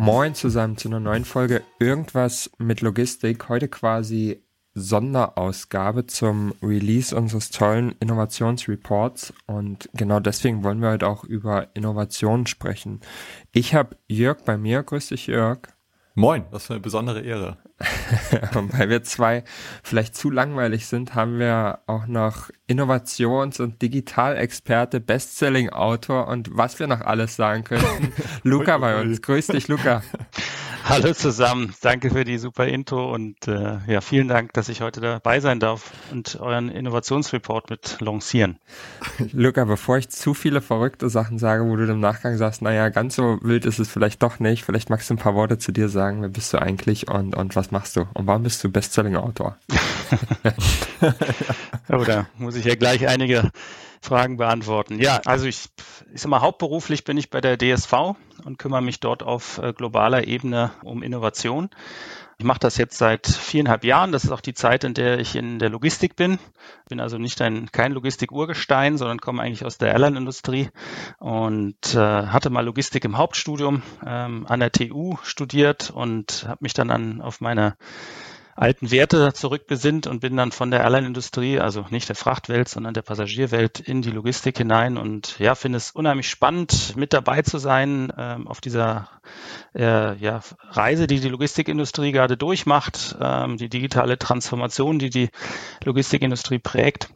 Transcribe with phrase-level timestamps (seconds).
[0.00, 3.50] Moin zusammen zu einer neuen Folge Irgendwas mit Logistik.
[3.50, 11.24] Heute quasi Sonderausgabe zum Release unseres tollen Innovationsreports und genau deswegen wollen wir heute auch
[11.24, 13.00] über Innovationen sprechen.
[13.52, 14.82] Ich habe Jörg bei mir.
[14.82, 15.68] Grüß dich, Jörg.
[16.14, 17.56] Moin, was für eine besondere Ehre.
[18.52, 19.44] Weil wir zwei
[19.82, 26.88] vielleicht zu langweilig sind, haben wir auch noch Innovations- und Digitalexperte, Bestselling-Autor und was wir
[26.88, 28.12] noch alles sagen könnten.
[28.42, 29.22] Luca bei uns.
[29.22, 30.02] Grüß dich, Luca.
[30.90, 35.00] Hallo zusammen, danke für die super Intro und äh, ja, vielen Dank, dass ich heute
[35.00, 38.58] dabei sein darf und euren Innovationsreport mit lancieren.
[39.32, 43.14] Luca, bevor ich zu viele verrückte Sachen sage, wo du im Nachgang sagst, naja, ganz
[43.14, 45.88] so wild ist es vielleicht doch nicht, vielleicht magst du ein paar Worte zu dir
[45.88, 49.56] sagen, wer bist du eigentlich und, und was machst du und warum bist du Bestselling-Autor?
[51.88, 53.52] oh, da muss ich ja gleich einige
[54.00, 54.98] Fragen beantworten.
[54.98, 55.68] Ja, also ich,
[56.12, 57.92] ich sag mal, hauptberuflich bin ich bei der DSV
[58.44, 61.68] und kümmere mich dort auf äh, globaler Ebene um Innovation.
[62.40, 64.12] Ich mache das jetzt seit viereinhalb Jahren.
[64.12, 66.38] Das ist auch die Zeit, in der ich in der Logistik bin.
[66.88, 70.70] Bin also nicht ein kein Logistik-Urgestein, sondern komme eigentlich aus der Airline-Industrie
[71.18, 76.72] und äh, hatte mal Logistik im Hauptstudium ähm, an der TU studiert und habe mich
[76.72, 77.76] dann an, auf meine
[78.56, 83.02] alten Werte zurückbesinnt und bin dann von der Airline-Industrie, also nicht der Frachtwelt, sondern der
[83.02, 88.12] Passagierwelt in die Logistik hinein und ja, finde es unheimlich spannend, mit dabei zu sein
[88.16, 89.08] ähm, auf dieser
[89.74, 90.40] äh, ja,
[90.70, 95.30] Reise, die die Logistikindustrie gerade durchmacht, ähm, die digitale Transformation, die die
[95.84, 97.10] Logistikindustrie prägt.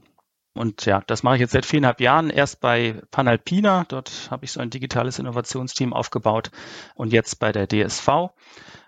[0.55, 2.31] Und ja, das mache ich jetzt seit viereinhalb Jahren.
[2.31, 6.53] Erst bei Panalpina, dort habe ich so ein digitales Innovationsteam aufgebaut
[6.95, 8.31] und jetzt bei der DSV.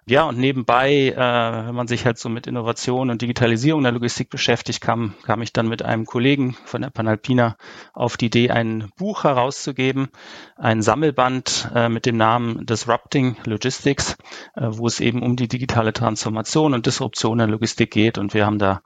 [0.09, 4.31] Ja, und nebenbei, äh, wenn man sich halt so mit Innovation und Digitalisierung der Logistik
[4.31, 7.57] beschäftigt, kam, kam ich dann mit einem Kollegen von der Panalpina
[7.93, 10.11] auf die Idee, ein Buch herauszugeben,
[10.55, 14.17] ein Sammelband äh, mit dem Namen Disrupting Logistics,
[14.55, 18.17] äh, wo es eben um die digitale Transformation und Disruption der Logistik geht.
[18.17, 18.83] Und wir haben da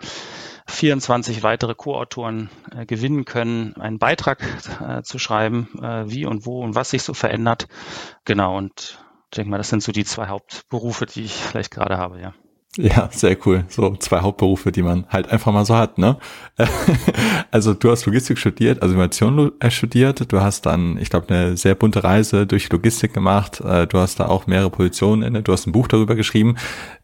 [0.69, 4.42] 24 weitere Co-Autoren äh, gewinnen können, einen Beitrag
[4.81, 7.69] äh, zu schreiben, äh, wie und wo und was sich so verändert.
[8.25, 8.98] Genau, und
[9.32, 12.34] ich denke mal, das sind so die zwei Hauptberufe, die ich vielleicht gerade habe, ja.
[12.76, 13.64] Ja, sehr cool.
[13.68, 16.18] So zwei Hauptberufe, die man halt einfach mal so hat, ne?
[17.52, 20.32] Also du hast Logistik studiert, also Innovation äh, studiert.
[20.32, 23.60] Du hast dann, ich glaube, eine sehr bunte Reise durch Logistik gemacht.
[23.60, 25.42] Äh, du hast da auch mehrere Positionen inne.
[25.42, 26.56] Du hast ein Buch darüber geschrieben.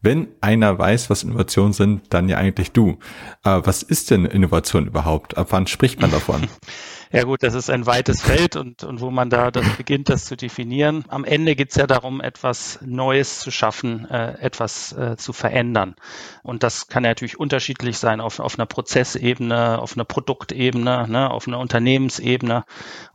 [0.02, 2.98] Wenn einer weiß, was Innovationen sind, dann ja eigentlich du.
[3.44, 5.36] Äh, was ist denn Innovation überhaupt?
[5.36, 6.46] Ab wann spricht man davon?
[7.16, 10.26] Ja gut, das ist ein weites Feld und, und wo man da das beginnt, das
[10.26, 11.06] zu definieren.
[11.08, 15.96] Am Ende geht es ja darum, etwas Neues zu schaffen, äh, etwas äh, zu verändern.
[16.42, 21.30] Und das kann ja natürlich unterschiedlich sein auf, auf einer Prozessebene, auf einer Produktebene, ne,
[21.30, 22.66] auf einer Unternehmensebene.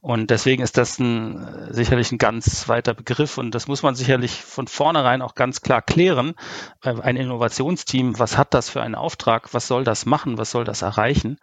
[0.01, 4.41] Und deswegen ist das ein, sicherlich ein ganz weiter Begriff und das muss man sicherlich
[4.41, 6.33] von vornherein auch ganz klar klären.
[6.81, 9.53] Äh, ein Innovationsteam, was hat das für einen Auftrag?
[9.53, 10.39] Was soll das machen?
[10.39, 11.38] Was soll das erreichen?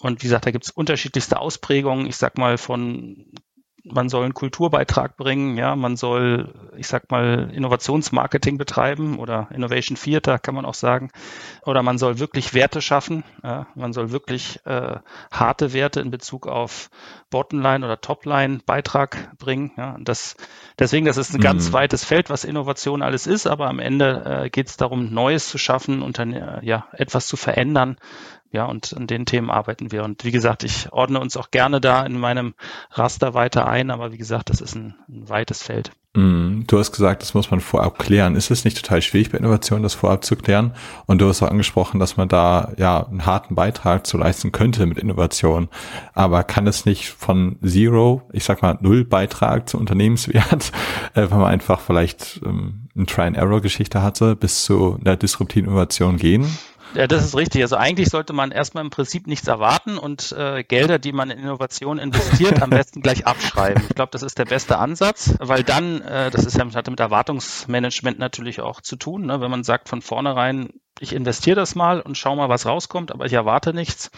[0.00, 2.06] Und wie gesagt, da gibt es unterschiedlichste Ausprägungen.
[2.06, 3.32] Ich sag mal von
[3.92, 9.96] man soll einen Kulturbeitrag bringen, ja, man soll, ich sag mal, Innovationsmarketing betreiben oder Innovation
[9.96, 11.10] Theater kann man auch sagen,
[11.64, 14.96] oder man soll wirklich Werte schaffen, ja, man soll wirklich äh,
[15.30, 16.90] harte Werte in Bezug auf
[17.30, 19.72] Bottomline oder Topline Beitrag bringen.
[19.76, 20.36] Ja, das,
[20.78, 21.44] deswegen, das ist ein mhm.
[21.44, 25.48] ganz weites Feld, was Innovation alles ist, aber am Ende äh, geht es darum, Neues
[25.48, 27.96] zu schaffen und dann ja etwas zu verändern,
[28.50, 30.04] ja, und an den Themen arbeiten wir.
[30.04, 32.54] Und wie gesagt, ich ordne uns auch gerne da in meinem
[32.90, 35.92] Raster weiter ein, aber wie gesagt, das ist ein, ein weites Feld.
[36.14, 38.34] Mm, du hast gesagt, das muss man vorab klären.
[38.34, 40.72] Ist es nicht total schwierig bei Innovation, das vorab zu klären?
[41.06, 44.86] Und du hast auch angesprochen, dass man da ja einen harten Beitrag zu leisten könnte
[44.86, 45.68] mit Innovation.
[46.14, 50.72] Aber kann es nicht von Zero, ich sag mal Null Beitrag zu Unternehmenswert,
[51.14, 56.46] äh, wenn man einfach vielleicht ähm, eine Try-and-Error-Geschichte hatte, bis zu einer disruptiven Innovation gehen?
[56.94, 57.62] Ja, das ist richtig.
[57.62, 61.38] Also eigentlich sollte man erstmal im Prinzip nichts erwarten und äh, Gelder, die man in
[61.38, 63.82] Innovation investiert, am besten gleich abschreiben.
[63.88, 67.00] Ich glaube, das ist der beste Ansatz, weil dann, äh, das ist ja hat mit
[67.00, 69.40] Erwartungsmanagement natürlich auch zu tun, ne?
[69.40, 70.70] wenn man sagt von vornherein,
[71.00, 74.10] ich investiere das mal und schau mal, was rauskommt, aber ich erwarte nichts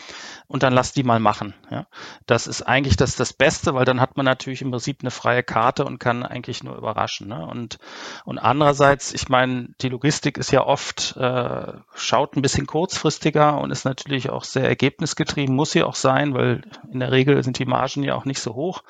[0.47, 1.55] und dann lass die mal machen.
[1.71, 1.87] Ja.
[2.27, 5.43] Das ist eigentlich das, das Beste, weil dann hat man natürlich im Prinzip eine freie
[5.43, 7.29] Karte und kann eigentlich nur überraschen.
[7.29, 7.47] Ne?
[7.47, 7.79] Und,
[8.25, 13.71] und andererseits, ich meine, die Logistik ist ja oft, äh, schaut ein bisschen kurzfristiger und
[13.71, 17.67] ist natürlich auch sehr ergebnisgetrieben, muss sie auch sein, weil in der Regel sind die
[17.67, 18.83] Margen ja auch nicht so hoch.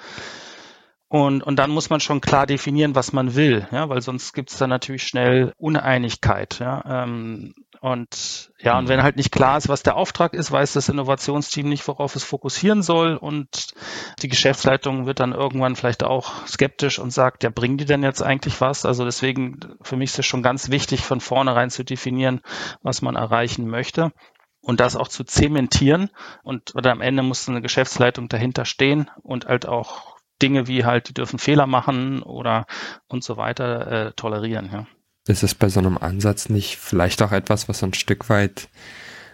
[1.13, 4.53] Und, und dann muss man schon klar definieren, was man will, ja, weil sonst gibt
[4.53, 6.61] es da natürlich schnell Uneinigkeit.
[6.61, 10.75] Ja, ähm, und ja, und wenn halt nicht klar ist, was der Auftrag ist, weiß
[10.75, 13.17] das Innovationsteam nicht, worauf es fokussieren soll.
[13.17, 13.73] Und
[14.21, 18.23] die Geschäftsleitung wird dann irgendwann vielleicht auch skeptisch und sagt, ja, bringen die denn jetzt
[18.23, 18.85] eigentlich was?
[18.85, 22.43] Also deswegen, für mich ist es schon ganz wichtig, von vornherein zu definieren,
[22.83, 24.13] was man erreichen möchte
[24.61, 26.11] und das auch zu zementieren.
[26.43, 31.09] Und oder am Ende muss eine Geschäftsleitung dahinter stehen und halt auch Dinge wie halt,
[31.09, 32.67] die dürfen Fehler machen oder
[33.09, 34.71] und so weiter äh, tolerieren.
[34.71, 34.87] Ja.
[35.27, 38.69] Ist es bei so einem Ansatz nicht vielleicht auch etwas, was so ein Stück weit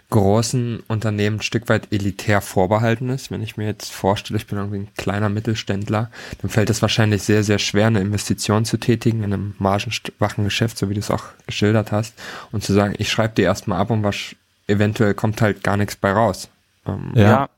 [0.09, 3.29] großen Unternehmen ein Stück weit elitär vorbehalten ist.
[3.29, 6.09] Wenn ich mir jetzt vorstelle, ich bin irgendwie ein kleiner Mittelständler,
[6.41, 10.77] dann fällt es wahrscheinlich sehr, sehr schwer, eine Investition zu tätigen in einem margenschwachen Geschäft,
[10.77, 12.13] so wie du es auch geschildert hast,
[12.51, 14.35] und zu sagen, ich schreibe dir erstmal ab und was
[14.67, 16.49] eventuell kommt halt gar nichts bei raus.
[16.85, 17.21] Ähm, ja.
[17.21, 17.49] ja.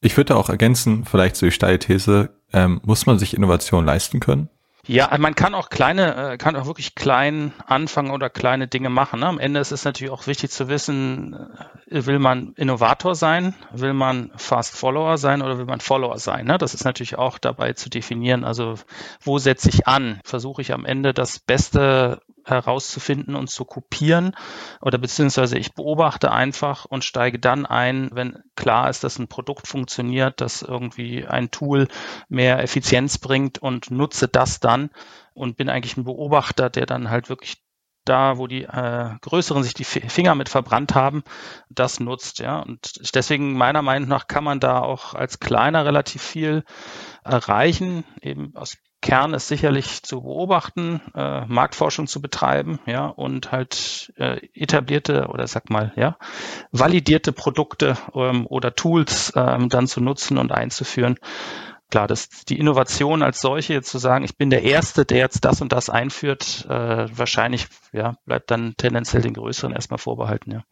[0.00, 4.18] Ich würde auch ergänzen, vielleicht so die steile These, ähm, muss man sich Innovation leisten
[4.18, 4.48] können?
[4.86, 9.20] Ja, man kann auch kleine, äh, kann auch wirklich klein anfangen oder kleine Dinge machen.
[9.20, 9.26] Ne?
[9.26, 11.34] Am Ende ist es natürlich auch wichtig zu wissen,
[11.90, 16.46] äh, will man Innovator sein, will man Fast Follower sein oder will man Follower sein?
[16.46, 16.58] Ne?
[16.58, 18.44] Das ist natürlich auch dabei zu definieren.
[18.44, 18.74] Also
[19.20, 20.20] wo setze ich an?
[20.24, 24.34] Versuche ich am Ende das Beste herauszufinden und zu kopieren
[24.80, 29.66] oder beziehungsweise ich beobachte einfach und steige dann ein, wenn klar ist, dass ein Produkt
[29.66, 31.88] funktioniert, dass irgendwie ein Tool
[32.28, 34.90] mehr Effizienz bringt und nutze das dann
[35.34, 37.62] und bin eigentlich ein Beobachter, der dann halt wirklich
[38.04, 41.22] da, wo die äh, Größeren sich die Finger mit verbrannt haben,
[41.68, 42.60] das nutzt, ja.
[42.60, 46.64] Und deswegen meiner Meinung nach kann man da auch als Kleiner relativ viel
[47.24, 54.12] erreichen, eben aus Kern ist sicherlich zu beobachten, äh, Marktforschung zu betreiben, ja, und halt
[54.16, 56.18] äh, etablierte oder sag mal, ja,
[56.70, 61.16] validierte Produkte ähm, oder Tools ähm, dann zu nutzen und einzuführen.
[61.90, 65.44] Klar, das die Innovation als solche jetzt zu sagen, ich bin der Erste, der jetzt
[65.44, 70.62] das und das einführt, äh, wahrscheinlich ja, bleibt dann tendenziell den Größeren erstmal vorbehalten, ja.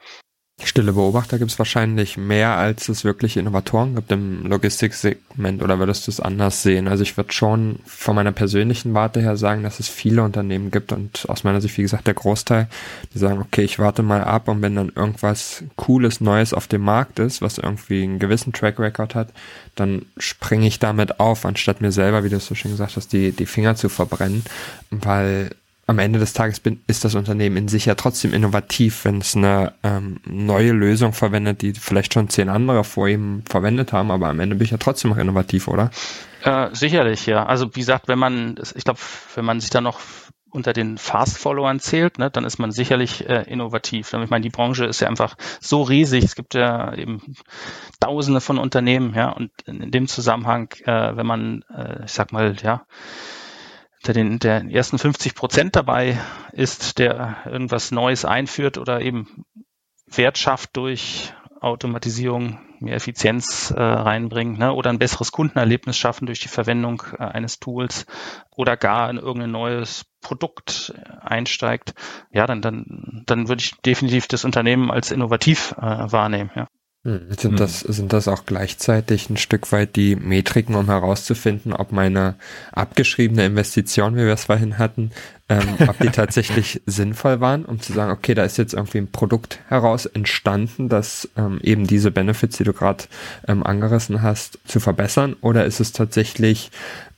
[0.65, 6.07] Stille Beobachter gibt es wahrscheinlich mehr, als es wirklich Innovatoren gibt im Logistiksegment oder würdest
[6.07, 6.89] du es anders sehen?
[6.89, 10.91] Also ich würde schon von meiner persönlichen Warte her sagen, dass es viele Unternehmen gibt
[10.91, 12.69] und aus meiner Sicht, wie gesagt, der Großteil,
[13.15, 16.83] die sagen, okay, ich warte mal ab und wenn dann irgendwas Cooles, Neues auf dem
[16.83, 19.29] Markt ist, was irgendwie einen gewissen Track Record hat,
[19.77, 23.13] dann springe ich damit auf, anstatt mir selber, wie du es so schön gesagt hast,
[23.13, 24.43] die, die Finger zu verbrennen,
[24.91, 25.51] weil
[25.89, 29.35] am Ende des Tages bin, ist das Unternehmen in sich ja trotzdem innovativ, wenn es
[29.35, 34.29] eine ähm, neue Lösung verwendet, die vielleicht schon zehn andere vor ihm verwendet haben, aber
[34.29, 35.91] am Ende bin ich ja trotzdem noch innovativ, oder?
[36.43, 37.47] Äh, sicherlich, ja.
[37.47, 39.01] Also wie gesagt, wenn man, ich glaube,
[39.35, 39.99] wenn man sich da noch
[40.51, 44.13] unter den Fast-Followern zählt, ne, dann ist man sicherlich äh, innovativ.
[44.13, 46.25] Ich meine, die Branche ist ja einfach so riesig.
[46.25, 47.35] Es gibt ja eben
[48.01, 52.33] Tausende von Unternehmen, ja, und in, in dem Zusammenhang, äh, wenn man, äh, ich sag
[52.33, 52.83] mal, ja,
[54.07, 56.19] der den der ersten 50 Prozent dabei
[56.53, 59.45] ist, der irgendwas Neues einführt oder eben
[60.07, 64.73] Wert schafft durch Automatisierung, mehr Effizienz äh, reinbringen ne?
[64.73, 68.07] oder ein besseres Kundenerlebnis schaffen durch die Verwendung äh, eines Tools
[68.51, 71.95] oder gar in irgendein neues Produkt einsteigt,
[72.33, 76.51] ja, dann, dann, dann würde ich definitiv das Unternehmen als innovativ äh, wahrnehmen.
[76.55, 76.69] Ja.
[77.05, 81.93] Hm, sind das, sind das auch gleichzeitig ein Stück weit die Metriken, um herauszufinden, ob
[81.93, 82.35] meine
[82.73, 85.13] abgeschriebene Investition, wie wir es vorhin hatten,
[85.49, 89.13] ähm, ob die tatsächlich sinnvoll waren, um zu sagen, okay, da ist jetzt irgendwie ein
[89.13, 93.05] Produkt heraus entstanden, das ähm, eben diese Benefits, die du gerade
[93.47, 95.37] ähm, angerissen hast, zu verbessern?
[95.41, 96.73] Oder ist es tatsächlich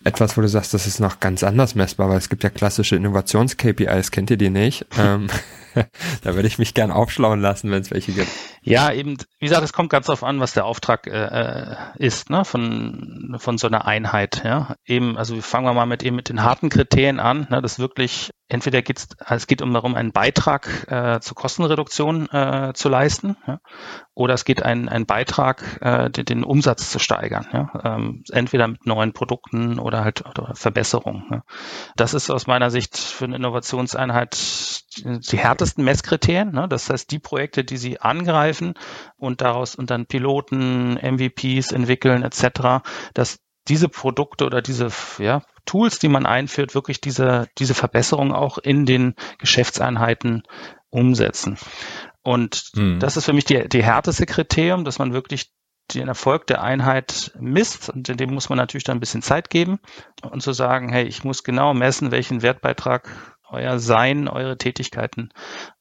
[0.04, 2.96] etwas, wo du sagst, das ist noch ganz anders messbar, weil es gibt ja klassische
[2.96, 4.84] Innovations-KPIs, kennt ihr die nicht?
[6.22, 8.30] da würde ich mich gern aufschlauen lassen, wenn es welche gibt.
[8.62, 12.30] Ja, eben, wie gesagt, es kommt ganz darauf an, was der Auftrag äh, äh, ist,
[12.30, 14.76] ne, von, von so einer Einheit, ja.
[14.84, 18.30] Eben, also fangen wir mal mit eben mit den harten Kriterien an, ne, das wirklich,
[18.50, 23.60] entweder geht's, es geht um darum, einen Beitrag äh, zur Kostenreduktion äh, zu leisten, ja,
[24.14, 27.70] oder es geht ein, ein Beitrag, äh, den, den Umsatz zu steigern, ja.
[27.84, 31.24] Ähm, entweder mit neuen Produkten oder halt oder Verbesserungen.
[31.30, 31.42] Ja.
[31.96, 34.36] Das ist aus meiner Sicht für eine Innovationseinheit
[34.96, 36.52] die härtesten Messkriterien.
[36.52, 36.66] Ne?
[36.68, 38.74] Das heißt, die Projekte, die sie angreifen
[39.16, 42.82] und daraus und dann Piloten, MVPs entwickeln etc.,
[43.14, 43.38] dass
[43.70, 48.84] diese Produkte oder diese ja, Tools, die man einführt, wirklich diese, diese Verbesserung auch in
[48.84, 50.42] den Geschäftseinheiten
[50.90, 51.56] umsetzen.
[52.22, 52.98] Und mhm.
[52.98, 55.52] das ist für mich die, die härteste Kriterium, dass man wirklich
[55.94, 59.80] den Erfolg der Einheit misst und dem muss man natürlich dann ein bisschen Zeit geben
[60.22, 65.30] und zu sagen, hey, ich muss genau messen, welchen Wertbeitrag euer Sein, eure Tätigkeiten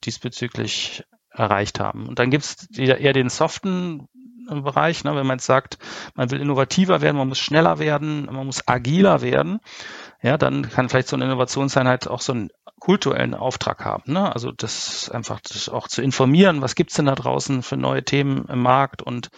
[0.06, 2.08] diesbezüglich erreicht haben.
[2.08, 4.08] Und dann gibt es eher den soften
[4.50, 5.78] Bereich, ne, wenn man jetzt sagt,
[6.16, 9.60] man will innovativer werden, man muss schneller werden, man muss agiler werden,
[10.22, 14.14] ja, dann kann vielleicht so eine Innovationseinheit auch so einen kulturellen Auftrag haben.
[14.14, 14.34] Ne?
[14.34, 18.46] Also das einfach das auch zu informieren, was gibt's denn da draußen für neue Themen
[18.46, 19.30] im Markt und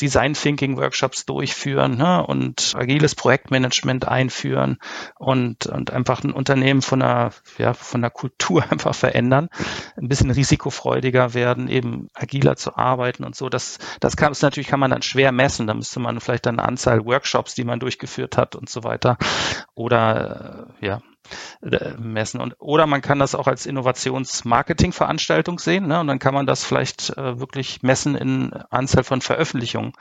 [0.00, 2.26] Design Thinking Workshops durchführen ne?
[2.26, 4.78] und agiles Projektmanagement einführen
[5.16, 9.48] und, und einfach ein Unternehmen von der, ja, von der Kultur einfach verändern,
[9.96, 13.48] ein bisschen risikofreudiger werden, eben agiler zu arbeiten und so.
[13.48, 15.66] Das, das kann es natürlich kann man dann schwer messen.
[15.66, 19.16] Da müsste man vielleicht dann eine Anzahl Workshops, die man durchgeführt hat und so weiter.
[19.74, 21.02] Oder äh, ja,
[21.98, 22.40] messen.
[22.40, 25.86] Und, oder man kann das auch als Innovationsmarketing-Veranstaltung sehen.
[25.86, 26.00] Ne?
[26.00, 29.92] Und dann kann man das vielleicht äh, wirklich messen in Anzahl von Veröffentlichungen.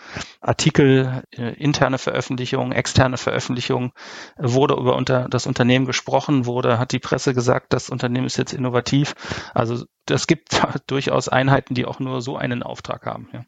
[0.42, 3.92] Artikel, äh, interne Veröffentlichungen, externe Veröffentlichungen.
[4.38, 8.54] Wurde über unter, das Unternehmen gesprochen, wurde, hat die Presse gesagt, das Unternehmen ist jetzt
[8.54, 9.16] innovativ.
[9.54, 13.30] Also das gibt durchaus Einheiten, die auch nur so einen Auftrag haben.
[13.34, 13.46] Ja.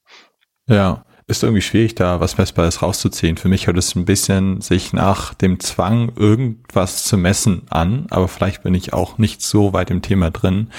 [0.70, 3.36] Ja, ist irgendwie schwierig, da was Messbares rauszuziehen.
[3.36, 8.30] Für mich hört es ein bisschen sich nach dem Zwang, irgendwas zu messen an, aber
[8.30, 10.70] vielleicht bin ich auch nicht so weit im Thema drin.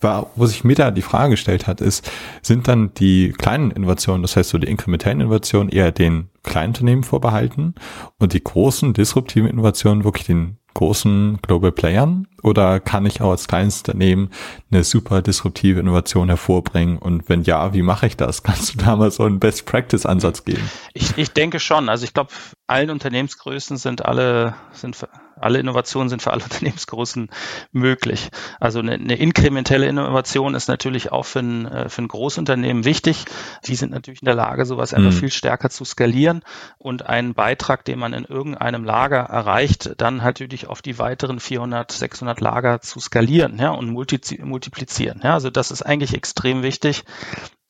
[0.00, 4.34] Wo sich mir da die Frage gestellt hat, ist, sind dann die kleinen Innovationen, das
[4.34, 7.74] heißt so die inkrementellen Innovationen eher den kleinen Unternehmen vorbehalten
[8.18, 13.48] und die großen disruptiven Innovationen wirklich den großen Global Playern oder kann ich auch als
[13.48, 14.30] kleines Unternehmen
[14.70, 16.98] eine super disruptive Innovation hervorbringen?
[16.98, 18.42] Und wenn ja, wie mache ich das?
[18.42, 20.70] Kannst du da mal so einen Best Practice Ansatz geben?
[20.94, 21.88] Ich, ich denke schon.
[21.88, 22.30] Also ich glaube,
[22.66, 24.96] allen Unternehmensgrößen sind alle, sind
[25.40, 27.30] alle Innovationen sind für alle Unternehmensgrößen
[27.72, 28.30] möglich.
[28.58, 33.24] Also eine, eine inkrementelle Innovation ist natürlich auch für ein, äh, für ein Großunternehmen wichtig.
[33.66, 35.16] Die sind natürlich in der Lage, sowas einfach mhm.
[35.16, 36.42] viel stärker zu skalieren
[36.78, 41.90] und einen Beitrag, den man in irgendeinem Lager erreicht, dann natürlich auf die weiteren 400,
[41.92, 45.20] 600 Lager zu skalieren ja, und multiplizieren.
[45.22, 45.34] Ja.
[45.34, 47.04] Also das ist eigentlich extrem wichtig,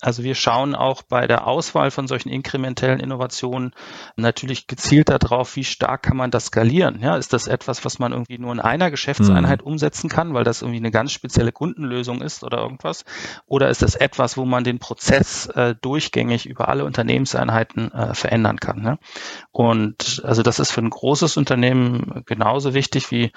[0.02, 3.73] also wir schauen auch bei der Auswahl von solchen inkrementellen Innovationen
[4.16, 7.00] natürlich gezielt darauf, wie stark kann man das skalieren.
[7.02, 9.73] Ja, ist das etwas, was man irgendwie nur in einer Geschäftseinheit mhm.
[9.73, 13.04] umsetzen kann, weil das irgendwie eine ganz spezielle Kundenlösung ist oder irgendwas?
[13.47, 18.59] Oder ist das etwas, wo man den Prozess äh, durchgängig über alle Unternehmenseinheiten äh, verändern
[18.59, 18.80] kann?
[18.80, 18.99] Ne?
[19.50, 23.33] Und also das ist für ein großes Unternehmen genauso wichtig wie,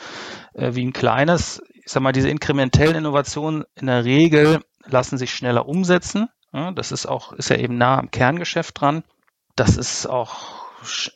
[0.53, 1.61] äh, wie ein kleines.
[1.85, 6.91] Ich sag mal, diese inkrementellen Innovationen in der Regel lassen sich schneller umsetzen ja, das
[6.91, 9.03] ist auch, ist ja eben nah am Kerngeschäft dran.
[9.55, 10.63] Das ist auch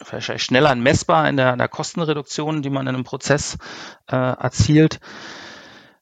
[0.10, 3.58] wahrscheinlich schneller messbar in der, in der Kostenreduktion, die man in einem Prozess
[4.08, 5.00] äh, erzielt.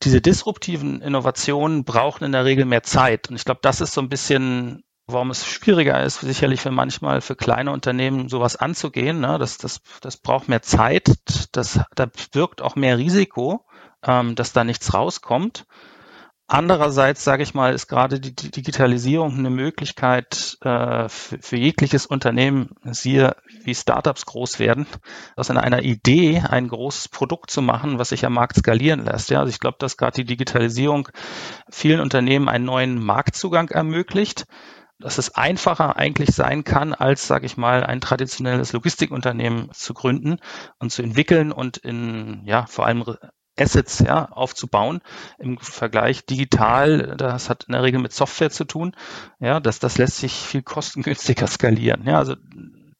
[0.03, 3.29] Diese disruptiven Innovationen brauchen in der Regel mehr Zeit.
[3.29, 7.21] Und ich glaube, das ist so ein bisschen, warum es schwieriger ist, sicherlich für manchmal
[7.21, 9.19] für kleine Unternehmen sowas anzugehen.
[9.19, 9.37] Ne?
[9.39, 11.15] Das, das, das braucht mehr Zeit,
[11.53, 13.65] das, da wirkt auch mehr Risiko,
[14.03, 15.65] ähm, dass da nichts rauskommt.
[16.47, 22.75] Andererseits, sage ich mal, ist gerade die Digitalisierung eine Möglichkeit äh, für, für, jegliches Unternehmen,
[22.83, 24.85] siehe wie Startups groß werden,
[25.35, 29.31] aus einer Idee ein großes Produkt zu machen, was sich am Markt skalieren lässt.
[29.31, 31.09] Ja, also ich glaube, dass gerade die Digitalisierung
[31.71, 34.45] vielen Unternehmen einen neuen Marktzugang ermöglicht
[34.99, 40.37] dass es einfacher eigentlich sein kann, als, sage ich mal, ein traditionelles Logistikunternehmen zu gründen
[40.79, 43.03] und zu entwickeln und in, ja, vor allem
[43.57, 45.01] Assets ja, aufzubauen
[45.39, 47.15] im Vergleich digital.
[47.17, 48.95] Das hat in der Regel mit Software zu tun.
[49.39, 52.03] Ja, das, das lässt sich viel kostengünstiger skalieren.
[52.05, 52.35] Ja, also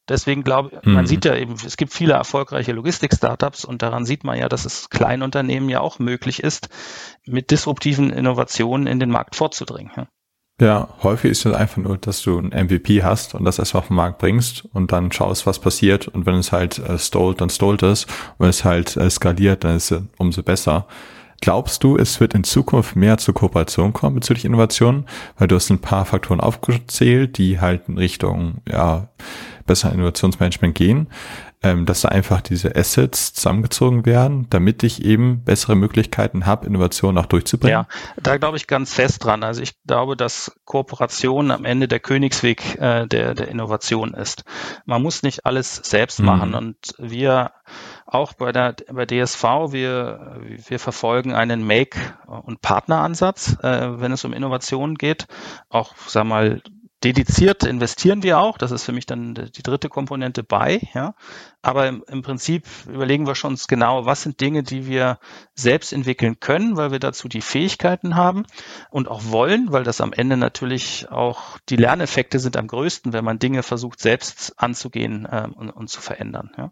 [0.08, 1.08] deswegen glaube ich, man mhm.
[1.08, 4.90] sieht ja eben, es gibt viele erfolgreiche Logistik-Startups und daran sieht man ja, dass es
[4.90, 6.70] kleinen Unternehmen ja auch möglich ist,
[7.26, 9.92] mit disruptiven Innovationen in den Markt vorzudringen.
[9.96, 10.08] Ja.
[10.62, 13.88] Ja, häufig ist es einfach nur, dass du ein MVP hast und das erstmal auf
[13.88, 16.08] den Markt bringst und dann schaust, was passiert.
[16.08, 18.06] Und wenn es halt äh, stolt, dann stolt es.
[18.06, 20.88] Und wenn es halt äh, skaliert, dann ist es umso besser.
[21.42, 25.06] Glaubst du, es wird in Zukunft mehr zur Kooperation kommen bezüglich Innovationen?
[25.38, 29.10] Weil du hast ein paar Faktoren aufgezählt, die halt in Richtung, ja,
[29.66, 31.08] besser Innovationsmanagement gehen
[31.66, 37.18] ähm, dass da einfach diese Assets zusammengezogen werden, damit ich eben bessere Möglichkeiten habe, Innovationen
[37.18, 37.86] auch durchzubringen?
[37.90, 39.44] Ja, da glaube ich ganz fest dran.
[39.44, 44.44] Also ich glaube, dass Kooperation am Ende der Königsweg äh, der, der Innovation ist.
[44.86, 46.26] Man muss nicht alles selbst mhm.
[46.26, 47.52] machen und wir
[48.06, 54.24] auch bei der bei DSV, wir, wir verfolgen einen Make- und Partneransatz, äh, wenn es
[54.24, 55.26] um Innovationen geht.
[55.70, 56.62] Auch, sag mal,
[57.06, 58.58] dediziert investieren wir auch.
[58.58, 60.82] Das ist für mich dann die dritte Komponente bei.
[60.96, 61.14] Ja.
[61.62, 65.20] Aber im, im Prinzip überlegen wir schon genau, was sind Dinge, die wir
[65.54, 68.46] selbst entwickeln können, weil wir dazu die Fähigkeiten haben
[68.90, 73.24] und auch wollen, weil das am Ende natürlich auch die Lerneffekte sind am größten, wenn
[73.24, 76.52] man Dinge versucht selbst anzugehen äh, und, und zu verändern.
[76.58, 76.72] Ja.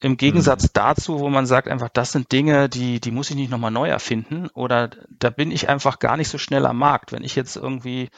[0.00, 0.70] Im Gegensatz mhm.
[0.72, 3.88] dazu, wo man sagt einfach, das sind Dinge, die, die muss ich nicht nochmal neu
[3.88, 7.12] erfinden oder da bin ich einfach gar nicht so schnell am Markt.
[7.12, 8.08] Wenn ich jetzt irgendwie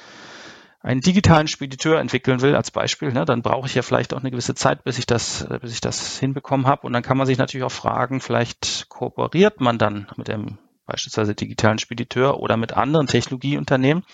[0.84, 4.30] einen digitalen Spediteur entwickeln will, als Beispiel, ne, dann brauche ich ja vielleicht auch eine
[4.30, 6.86] gewisse Zeit, bis ich das, bis ich das hinbekommen habe.
[6.86, 11.34] Und dann kann man sich natürlich auch fragen, vielleicht kooperiert man dann mit dem beispielsweise
[11.34, 14.04] digitalen Spediteur oder mit anderen Technologieunternehmen.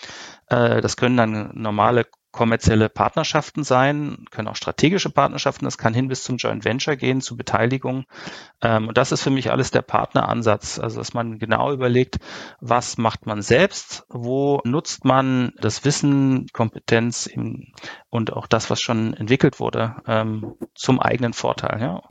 [0.47, 6.09] Äh, das können dann normale kommerzielle Partnerschaften sein, können auch strategische Partnerschaften, das kann hin
[6.09, 8.05] bis zum Joint Venture gehen, zu Beteiligung.
[8.63, 12.19] Ähm, und das ist für mich alles der Partneransatz, also dass man genau überlegt,
[12.61, 17.29] was macht man selbst, wo nutzt man das Wissen, Kompetenz
[18.11, 21.81] und auch das, was schon entwickelt wurde, ähm, zum eigenen Vorteil.
[21.81, 22.03] Ja.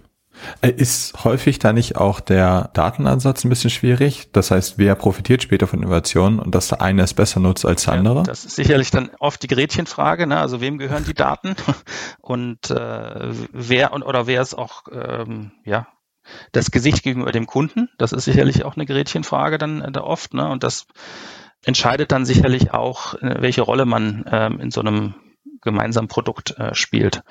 [0.61, 4.29] Äh, ist häufig da nicht auch der Datenansatz ein bisschen schwierig?
[4.31, 7.83] Das heißt, wer profitiert später von Innovationen und dass der eine es besser nutzt als
[7.83, 8.23] der ja, andere?
[8.23, 10.39] Das ist sicherlich dann oft die Gretchenfrage, ne?
[10.39, 11.55] also wem gehören die Daten
[12.21, 15.87] und äh, wer und oder wer ist auch ähm, ja
[16.51, 17.89] das Gesicht gegenüber dem Kunden?
[17.97, 20.47] Das ist sicherlich auch eine Gretchenfrage dann äh, da oft, ne?
[20.49, 20.85] Und das
[21.65, 25.15] entscheidet dann sicherlich auch, äh, welche Rolle man ähm, in so einem
[25.61, 27.23] gemeinsamen Produkt äh, spielt.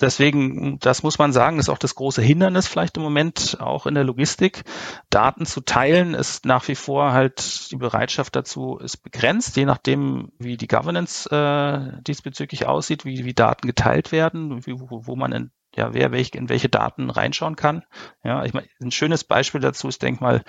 [0.00, 3.94] Deswegen, das muss man sagen, ist auch das große Hindernis vielleicht im Moment auch in
[3.94, 4.64] der Logistik.
[5.10, 10.32] Daten zu teilen ist nach wie vor halt die Bereitschaft dazu ist begrenzt, je nachdem,
[10.38, 15.32] wie die Governance äh, diesbezüglich aussieht, wie, wie Daten geteilt werden, wie, wo, wo man
[15.32, 17.82] in ja, wer welch, in welche Daten reinschauen kann.
[18.22, 20.42] Ja, ich meine, ein schönes Beispiel dazu ist, denk mal,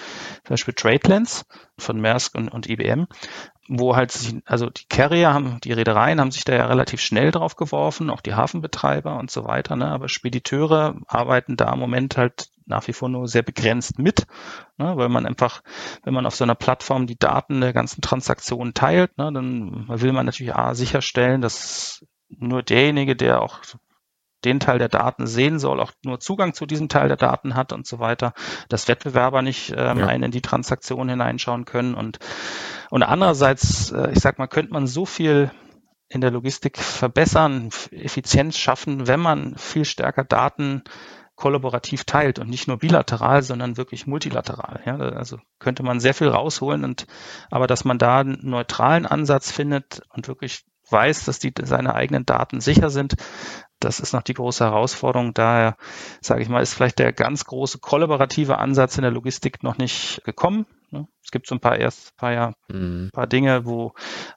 [0.44, 1.46] zum Beispiel TradeLens
[1.77, 3.08] von Maersk und, und IBM,
[3.67, 7.32] wo halt, sich, also die Carrier haben, die Reedereien haben sich da ja relativ schnell
[7.32, 12.17] drauf geworfen, auch die Hafenbetreiber und so weiter, ne, aber Spediteure arbeiten da im Moment
[12.17, 14.25] halt nach wie vor nur sehr begrenzt mit,
[14.77, 15.62] ne, weil man einfach,
[16.03, 20.13] wenn man auf so einer Plattform die Daten der ganzen Transaktionen teilt, ne, dann will
[20.13, 23.60] man natürlich A, sicherstellen, dass nur derjenige, der auch
[24.46, 27.74] den Teil der Daten sehen soll, auch nur Zugang zu diesem Teil der Daten hat
[27.74, 28.34] und so weiter,
[28.70, 30.08] dass Wettbewerber nicht ähm, ja.
[30.08, 32.20] einen in die Transaktion hineinschauen können und
[32.90, 35.50] und andererseits, äh, ich sag mal, könnte man so viel
[36.10, 40.84] in der Logistik verbessern, Effizienz schaffen, wenn man viel stärker Daten
[41.36, 44.82] kollaborativ teilt und nicht nur bilateral, sondern wirklich multilateral.
[44.86, 47.08] Ja, also könnte man sehr viel rausholen und
[47.50, 52.26] aber dass man da einen neutralen Ansatz findet und wirklich weiß, dass die seine eigenen
[52.26, 53.15] Daten sicher sind,
[53.84, 55.34] das ist noch die große Herausforderung.
[55.34, 55.76] Daher,
[56.22, 60.22] sage ich mal, ist vielleicht der ganz große kollaborative Ansatz in der Logistik noch nicht
[60.24, 60.65] gekommen.
[60.91, 61.08] Ne?
[61.24, 63.10] Es gibt so ein paar erst paar, ja, mhm.
[63.12, 63.93] paar Dinge, wo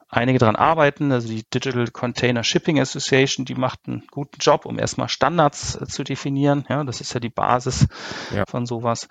[0.08, 1.12] einige dran arbeiten.
[1.12, 5.86] Also die Digital Container Shipping Association, die macht einen guten Job, um erstmal Standards äh,
[5.86, 6.64] zu definieren.
[6.68, 7.86] Ja, das ist ja die Basis
[8.34, 8.44] ja.
[8.46, 9.08] von sowas.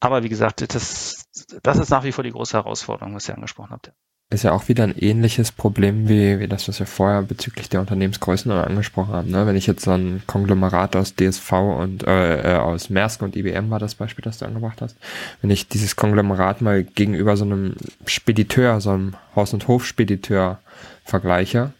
[0.00, 1.24] Aber wie gesagt, das,
[1.62, 3.92] das ist nach wie vor die große Herausforderung, was ihr angesprochen habt
[4.30, 7.80] ist ja auch wieder ein ähnliches Problem wie, wie das, was wir vorher bezüglich der
[7.80, 9.30] Unternehmensgrößen angesprochen haben.
[9.30, 9.44] Ne?
[9.44, 13.70] Wenn ich jetzt so ein Konglomerat aus DSV und äh, äh, aus Maersk und IBM
[13.70, 14.96] war das Beispiel, das du angebracht hast,
[15.42, 17.74] wenn ich dieses Konglomerat mal gegenüber so einem
[18.06, 20.60] Spediteur, so einem Haus- und Hofspediteur
[21.04, 21.72] vergleiche,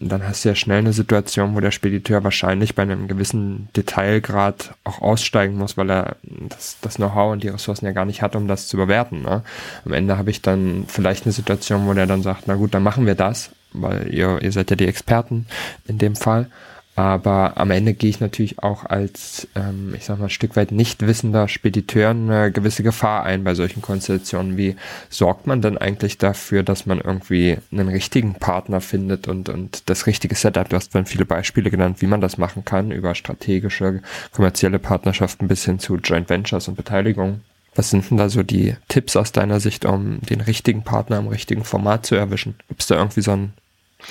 [0.00, 4.74] dann hast du ja schnell eine Situation, wo der Spediteur wahrscheinlich bei einem gewissen Detailgrad
[4.82, 8.34] auch aussteigen muss, weil er das, das Know-how und die Ressourcen ja gar nicht hat,
[8.34, 9.22] um das zu bewerten.
[9.22, 9.42] Ne?
[9.84, 12.82] Am Ende habe ich dann vielleicht eine Situation, wo der dann sagt, na gut, dann
[12.82, 15.46] machen wir das, weil ihr, ihr seid ja die Experten
[15.86, 16.46] in dem Fall.
[16.96, 20.72] Aber am Ende gehe ich natürlich auch als, ähm, ich sag mal, ein Stück weit
[20.72, 24.58] nicht wissender Spediteur eine gewisse Gefahr ein bei solchen Konstellationen.
[24.58, 24.76] Wie
[25.08, 30.06] sorgt man denn eigentlich dafür, dass man irgendwie einen richtigen Partner findet und, und das
[30.06, 30.68] richtige Setup?
[30.68, 35.48] Du hast vorhin viele Beispiele genannt, wie man das machen kann, über strategische, kommerzielle Partnerschaften
[35.48, 37.40] bis hin zu Joint Ventures und Beteiligung.
[37.74, 41.28] Was sind denn da so die Tipps aus deiner Sicht, um den richtigen Partner im
[41.28, 42.56] richtigen Format zu erwischen?
[42.68, 43.52] Gibt es da irgendwie so ein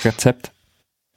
[0.03, 0.51] Rezept?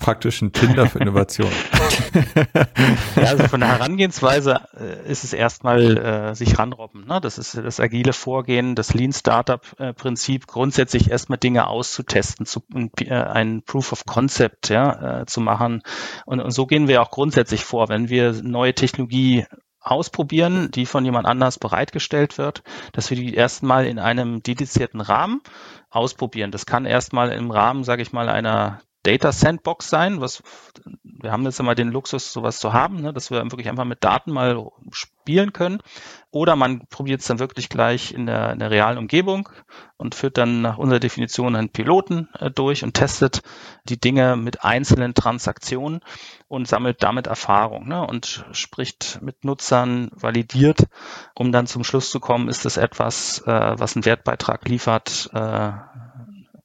[0.03, 1.49] Praktisch ein Tinder für Innovation.
[3.17, 7.07] ja, also von der Herangehensweise äh, ist es erstmal äh, sich ranrobben.
[7.07, 7.21] Ne?
[7.21, 12.63] Das ist das agile Vorgehen, das Lean Startup äh, Prinzip, grundsätzlich erstmal Dinge auszutesten, zu,
[12.99, 15.83] äh, ein Proof of Concept ja, äh, zu machen.
[16.27, 19.47] Und, und so gehen wir auch grundsätzlich vor, wenn wir neue Technologie
[19.81, 22.63] ausprobieren, die von jemand anders bereitgestellt wird,
[22.93, 25.43] dass wir die erstmal in einem dedizierten Rahmen
[25.91, 26.51] ausprobieren.
[26.51, 30.43] Das kann erstmal im Rahmen, sage ich mal, einer Data Sandbox sein, was
[31.05, 34.03] wir haben jetzt immer den Luxus, sowas zu haben, ne, dass wir wirklich einfach mit
[34.03, 35.81] Daten mal spielen können.
[36.31, 39.49] Oder man probiert es dann wirklich gleich in der, in der realen Umgebung
[39.97, 43.43] und führt dann nach unserer Definition einen Piloten äh, durch und testet
[43.85, 46.01] die Dinge mit einzelnen Transaktionen
[46.49, 50.89] und sammelt damit Erfahrung ne, und spricht mit Nutzern, validiert,
[51.35, 55.73] um dann zum Schluss zu kommen, ist es etwas, äh, was einen Wertbeitrag liefert, äh,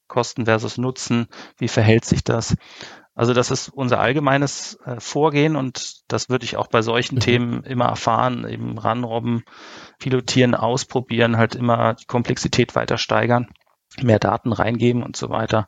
[0.08, 2.56] Kosten versus Nutzen, wie verhält sich das?
[3.18, 7.20] Also das ist unser allgemeines äh, Vorgehen und das würde ich auch bei solchen mhm.
[7.20, 9.44] Themen immer erfahren, eben ranrobben,
[9.98, 13.48] pilotieren, ausprobieren, halt immer die Komplexität weiter steigern,
[14.00, 15.68] mehr Daten reingeben und so weiter,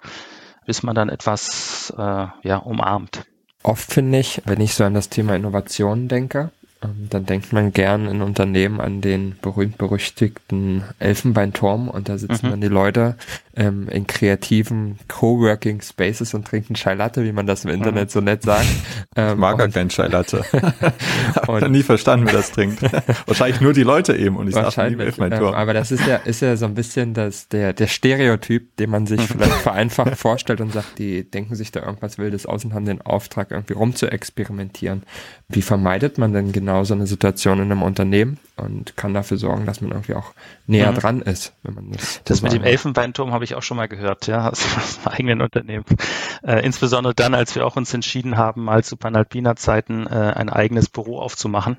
[0.68, 3.26] bis man dann etwas äh, ja, umarmt.
[3.64, 8.08] Oft finde ich, wenn ich so an das Thema Innovation denke, dann denkt man gern
[8.08, 12.52] in Unternehmen an den berühmt-berüchtigten Elfenbeinturm und da sitzen mhm.
[12.52, 13.16] dann die Leute
[13.58, 18.12] ähm, in kreativen Coworking Spaces und trinken Chai Latte, wie man das im Internet mhm.
[18.12, 18.68] so nett sagt.
[19.18, 20.46] Ähm, ich mag gar kein Chai Latte.
[21.36, 22.82] Hab nie verstanden, wer das trinkt.
[23.26, 25.54] Wahrscheinlich nur die Leute eben und ich sage nie Elfenbeinturm.
[25.54, 28.90] Ähm, aber das ist ja, ist ja so ein bisschen das, der, der Stereotyp, den
[28.90, 32.74] man sich vielleicht vereinfacht vorstellt und sagt, die denken sich da irgendwas Wildes aus und
[32.74, 35.04] haben den Auftrag, irgendwie rumzuexperimentieren.
[35.50, 39.38] Wie vermeidet man denn genau genau so eine Situation in einem Unternehmen und kann dafür
[39.38, 40.34] sorgen, dass man irgendwie auch
[40.68, 40.96] näher mhm.
[40.98, 42.22] dran ist, wenn man das.
[42.26, 45.42] Das mit dem Elfenbeinturm habe ich auch schon mal gehört, ja, aus, aus dem eigenen
[45.42, 45.86] Unternehmen.
[46.44, 50.50] Äh, insbesondere dann, als wir auch uns entschieden haben, mal zu Panalpina Zeiten äh, ein
[50.50, 51.78] eigenes Büro aufzumachen,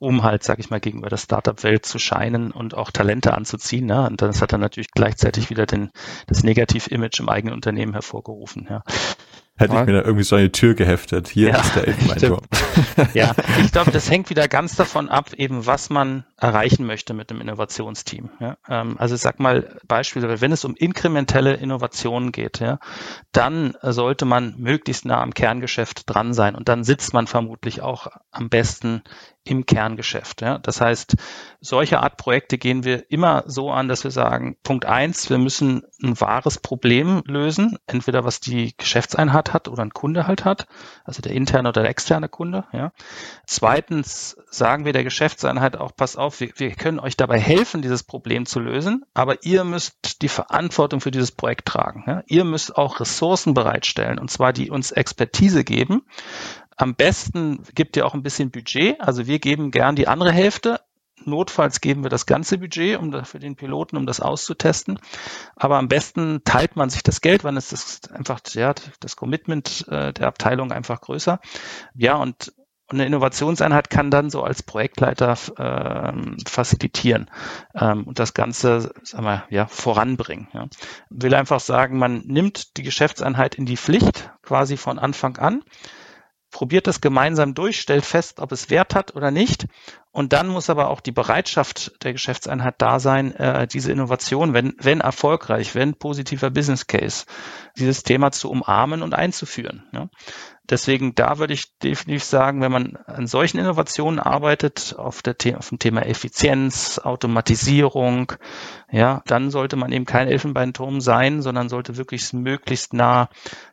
[0.00, 3.86] um halt, sag ich mal, gegenüber der Startup-Welt zu scheinen und auch Talente anzuziehen.
[3.86, 4.08] Ne?
[4.08, 5.90] Und das hat dann natürlich gleichzeitig wieder den,
[6.26, 8.66] das Negativ-Image im eigenen Unternehmen hervorgerufen.
[8.68, 8.82] Ja.
[9.56, 11.28] Hätte ich mir da irgendwie so eine Tür geheftet.
[11.28, 12.40] Hier ja, ist der Elfenbeinturm.
[13.14, 17.30] ja, ich glaube, das hängt wieder ganz davon ab, eben was man erreichen möchte mit
[17.30, 18.30] dem Innovationsteam.
[18.40, 22.78] Ja, ähm, also ich sag mal Beispiel, wenn es um inkrementelle Innovationen geht, ja,
[23.32, 28.08] dann sollte man möglichst nah am Kerngeschäft dran sein und dann sitzt man vermutlich auch
[28.30, 29.02] am besten
[29.44, 30.40] im Kerngeschäft.
[30.40, 30.58] Ja.
[30.58, 31.16] Das heißt,
[31.60, 35.82] solche Art Projekte gehen wir immer so an, dass wir sagen, Punkt eins, wir müssen
[36.02, 40.66] ein wahres Problem lösen, entweder was die Geschäftseinheit hat oder ein Kunde halt hat,
[41.04, 42.63] also der interne oder der externe Kunde.
[42.72, 42.92] Ja.
[43.46, 48.02] Zweitens sagen wir der Geschäftseinheit auch, pass auf, wir, wir können euch dabei helfen, dieses
[48.02, 52.04] Problem zu lösen, aber ihr müsst die Verantwortung für dieses Projekt tragen.
[52.06, 52.22] Ja.
[52.26, 56.02] Ihr müsst auch Ressourcen bereitstellen, und zwar die uns Expertise geben
[56.76, 59.00] am besten gibt ihr auch ein bisschen Budget.
[59.00, 60.80] Also wir geben gern die andere Hälfte.
[61.24, 64.98] Notfalls geben wir das ganze Budget um für den Piloten, um das auszutesten.
[65.56, 69.86] Aber am besten teilt man sich das Geld, wann ist das einfach ja, das Commitment
[69.88, 71.40] äh, der Abteilung einfach größer.
[71.94, 72.52] Ja, und
[72.88, 77.30] eine Innovationseinheit kann dann so als Projektleiter ähm, facilitieren
[77.74, 80.48] ähm, und das Ganze sagen wir, ja, voranbringen.
[80.52, 80.66] Ja.
[81.08, 85.62] Will einfach sagen, man nimmt die Geschäftseinheit in die Pflicht quasi von Anfang an
[86.54, 89.66] probiert das gemeinsam durch, stellt fest, ob es Wert hat oder nicht.
[90.12, 94.74] Und dann muss aber auch die Bereitschaft der Geschäftseinheit da sein, äh, diese Innovation, wenn,
[94.78, 97.26] wenn erfolgreich, wenn positiver Business Case,
[97.76, 99.82] dieses Thema zu umarmen und einzuführen.
[99.92, 100.08] Ja.
[100.70, 105.56] Deswegen da würde ich definitiv sagen, wenn man an solchen Innovationen arbeitet, auf, der The
[105.56, 108.32] auf dem Thema Effizienz, Automatisierung,
[108.90, 113.28] ja, dann sollte man eben kein Elfenbeinturm sein, sondern sollte wirklich möglichst nah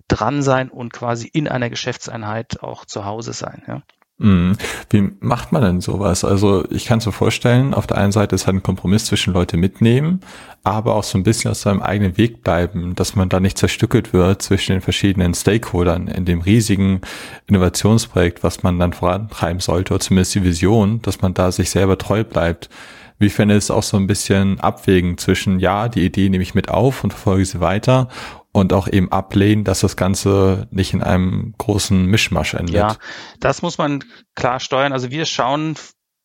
[0.09, 3.63] dran sein und quasi in einer Geschäftseinheit auch zu Hause sein.
[3.67, 3.81] Ja.
[4.21, 4.55] Mhm.
[4.91, 6.23] Wie macht man denn sowas?
[6.23, 9.33] Also ich kann es mir vorstellen, auf der einen Seite ist halt ein Kompromiss zwischen
[9.33, 10.19] Leute mitnehmen,
[10.63, 14.13] aber auch so ein bisschen aus seinem eigenen Weg bleiben, dass man da nicht zerstückelt
[14.13, 17.01] wird zwischen den verschiedenen Stakeholdern in dem riesigen
[17.47, 21.97] Innovationsprojekt, was man dann vorantreiben sollte, oder zumindest die Vision, dass man da sich selber
[21.97, 22.69] treu bleibt.
[23.17, 26.69] Wie fände es auch so ein bisschen abwägen zwischen, ja, die Idee nehme ich mit
[26.69, 28.07] auf und verfolge sie weiter
[28.51, 32.75] und auch eben ablehnen, dass das Ganze nicht in einem großen Mischmasch endet.
[32.75, 32.95] Ja,
[33.39, 34.03] das muss man
[34.35, 34.93] klar steuern.
[34.93, 35.75] Also wir schauen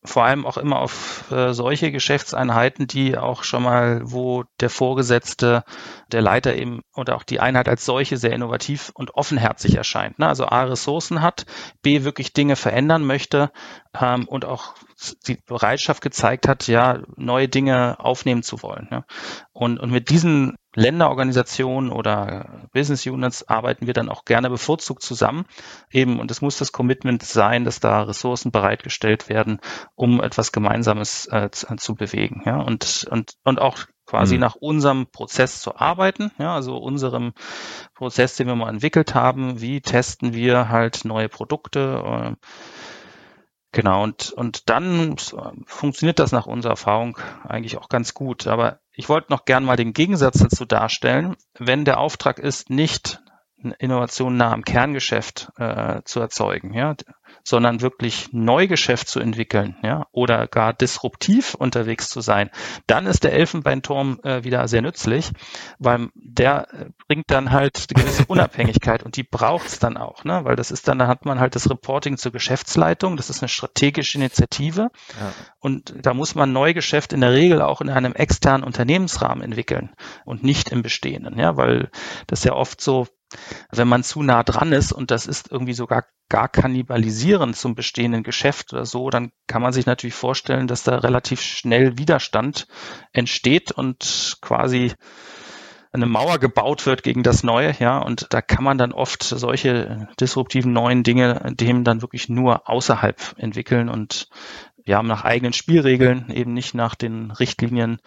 [0.06, 5.64] vor allem auch immer auf äh, solche Geschäftseinheiten, die auch schon mal, wo der Vorgesetzte,
[6.12, 10.18] der Leiter eben oder auch die Einheit als solche sehr innovativ und offenherzig erscheint.
[10.18, 10.28] Ne?
[10.28, 11.46] Also A, Ressourcen hat,
[11.82, 13.50] B, wirklich Dinge verändern möchte
[14.00, 14.74] ähm, und auch
[15.26, 18.88] die Bereitschaft gezeigt hat, ja, neue Dinge aufnehmen zu wollen.
[18.90, 19.04] Ja.
[19.52, 25.46] Und, und mit diesen Länderorganisationen oder Business Units arbeiten wir dann auch gerne bevorzugt zusammen.
[25.90, 29.58] Eben, und es muss das Commitment sein, dass da Ressourcen bereitgestellt werden,
[29.94, 32.42] um etwas Gemeinsames äh, zu, zu, bewegen.
[32.44, 32.60] Ja.
[32.60, 34.42] Und, und, und auch quasi mhm.
[34.42, 37.32] nach unserem Prozess zu arbeiten, ja, also unserem
[37.94, 42.46] Prozess, den wir mal entwickelt haben, wie testen wir halt neue Produkte, äh,
[43.76, 45.16] Genau, und, und dann
[45.66, 48.46] funktioniert das nach unserer Erfahrung eigentlich auch ganz gut.
[48.46, 51.36] Aber ich wollte noch gern mal den Gegensatz dazu darstellen.
[51.58, 53.20] Wenn der Auftrag ist, nicht
[53.72, 56.94] Innovation nah am Kerngeschäft äh, zu erzeugen, ja,
[57.44, 62.50] sondern wirklich Neugeschäft zu entwickeln, ja, oder gar disruptiv unterwegs zu sein,
[62.87, 65.31] dann ist der Elfenbeinturm äh, wieder sehr nützlich,
[65.79, 70.24] weil der äh, bringt dann halt eine gewisse Unabhängigkeit und die braucht es dann auch,
[70.24, 73.42] ne, weil das ist dann, da hat man halt das Reporting zur Geschäftsleitung, das ist
[73.42, 75.33] eine strategische Initiative ja.
[75.61, 80.42] und da muss man Neugeschäft in der Regel auch in einem externen Unternehmensrahmen entwickeln und
[80.42, 81.90] nicht im bestehenden, ja, weil
[82.26, 83.07] das ja oft so
[83.70, 88.22] wenn man zu nah dran ist und das ist irgendwie sogar gar kannibalisierend zum bestehenden
[88.22, 92.66] Geschäft oder so, dann kann man sich natürlich vorstellen, dass da relativ schnell Widerstand
[93.12, 94.92] entsteht und quasi
[95.92, 100.08] eine Mauer gebaut wird gegen das Neue, ja, und da kann man dann oft solche
[100.20, 104.28] disruptiven neuen Dinge dem dann wirklich nur außerhalb entwickeln und
[104.84, 107.98] ja, nach eigenen Spielregeln, eben nicht nach den Richtlinien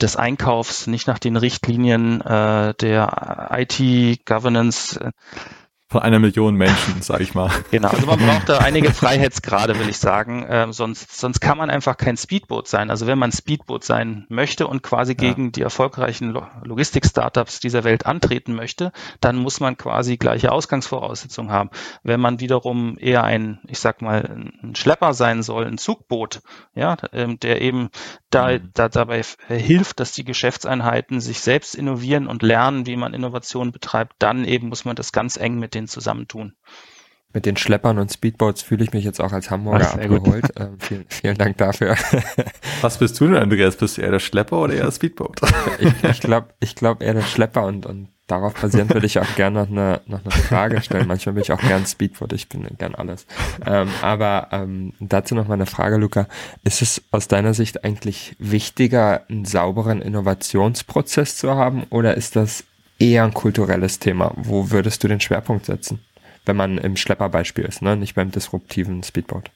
[0.00, 5.12] des Einkaufs, nicht nach den Richtlinien äh, der IT-Governance
[5.90, 7.50] von einer Million Menschen, sage ich mal.
[7.70, 10.44] Genau, also man braucht da einige Freiheitsgrade, will ich sagen.
[10.48, 12.90] Ähm, sonst, sonst kann man einfach kein Speedboot sein.
[12.90, 15.16] Also wenn man Speedboot sein möchte und quasi ja.
[15.16, 21.70] gegen die erfolgreichen Logistik-Startups dieser Welt antreten möchte, dann muss man quasi gleiche Ausgangsvoraussetzungen haben.
[22.02, 26.42] Wenn man wiederum eher ein, ich sag mal, ein Schlepper sein soll, ein Zugboot,
[26.74, 27.88] ja, ähm, der eben
[28.28, 28.70] da, mhm.
[28.74, 34.16] da dabei hilft, dass die Geschäftseinheiten sich selbst innovieren und lernen, wie man Innovation betreibt,
[34.18, 36.54] dann eben muss man das ganz eng mit denen zusammentun.
[37.34, 40.46] Mit den Schleppern und Speedboats fühle ich mich jetzt auch als Hamburger Ach, abgeholt.
[40.58, 41.94] Ähm, vielen, vielen Dank dafür.
[42.80, 43.76] Was bist du denn, Andreas?
[43.76, 45.40] Bist du eher der Schlepper oder eher das Speedboat?
[45.78, 49.34] ich ich glaube ich glaub eher der Schlepper und, und darauf basierend würde ich auch
[49.36, 51.06] gerne noch eine, noch eine Frage stellen.
[51.06, 53.26] Manchmal bin ich auch gern Speedboat, ich bin gern alles.
[53.64, 56.26] Ähm, aber ähm, dazu noch mal eine Frage, Luca.
[56.64, 62.64] Ist es aus deiner Sicht eigentlich wichtiger, einen sauberen Innovationsprozess zu haben oder ist das
[62.98, 64.32] eher ein kulturelles Thema.
[64.36, 66.00] Wo würdest du den Schwerpunkt setzen?
[66.48, 67.94] wenn man im Schlepperbeispiel ist, ne?
[67.94, 69.50] nicht beim disruptiven Speedboat.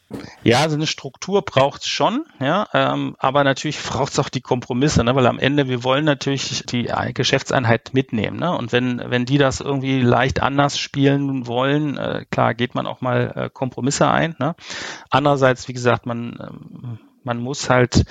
[0.44, 4.42] Ja, also eine Struktur braucht es schon, ja, ähm, aber natürlich braucht es auch die
[4.42, 5.16] Kompromisse, ne?
[5.16, 8.54] weil am Ende wir wollen natürlich die Geschäftseinheit mitnehmen, ne?
[8.54, 13.00] und wenn wenn die das irgendwie leicht anders spielen wollen, äh, klar geht man auch
[13.00, 14.36] mal äh, Kompromisse ein.
[14.38, 14.54] Ne?
[15.08, 18.04] Andererseits, wie gesagt, man ähm, man muss halt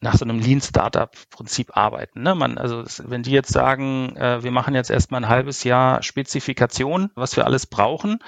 [0.00, 2.22] nach so einem Lean Startup Prinzip arbeiten.
[2.22, 2.34] Ne?
[2.34, 7.10] Man, also wenn die jetzt sagen, äh, wir machen jetzt erstmal ein halbes Jahr Spezifikation,
[7.14, 8.18] was wir alles brauchen,